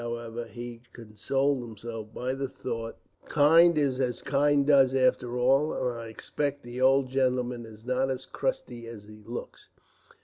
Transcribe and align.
However, 0.01 0.45
he 0.45 0.81
consoled 0.93 1.61
himself 1.61 2.11
by 2.11 2.33
the 2.33 2.49
thought: 2.49 2.97
"Kind 3.27 3.77
is 3.77 3.99
as 3.99 4.23
kind 4.23 4.65
does 4.65 4.95
after 4.95 5.37
all, 5.37 5.73
and 5.73 5.93
I 5.95 6.07
expect 6.07 6.63
the 6.63 6.81
old 6.81 7.07
gentleman 7.07 7.67
is 7.67 7.85
not 7.85 8.09
as 8.09 8.25
crusty 8.25 8.87
as 8.87 9.03
he 9.05 9.21
looks." 9.23 9.69